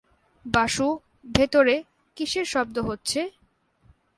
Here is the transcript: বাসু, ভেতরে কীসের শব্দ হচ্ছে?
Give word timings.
বাসু, 0.45 0.87
ভেতরে 1.35 1.75
কীসের 2.17 2.45
শব্দ 2.45 2.75
হচ্ছে? 2.79 3.19